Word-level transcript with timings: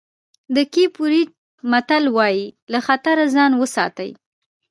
د 0.55 0.57
کېپ 0.73 0.93
ورېډ 1.03 1.29
متل 1.71 2.03
وایي 2.17 2.45
له 2.71 2.79
خطره 2.87 3.23
ځان 3.35 3.51
وساتئ. 3.61 4.11